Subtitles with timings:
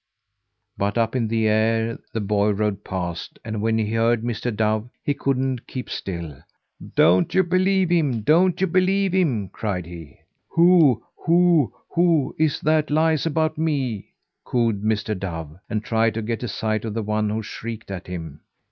[0.79, 4.51] But up in the air the boy rode past, and when he heard Mr.
[4.51, 6.41] Dove he couldn't keep still.
[6.95, 8.21] "Don't you believe him!
[8.21, 10.17] Don't you believe him!" cried he.
[10.53, 15.15] "Who, who, who is it that lies about me?" cooed Mr.
[15.15, 18.41] Dove, and tried to get a sight of the one who shrieked at him.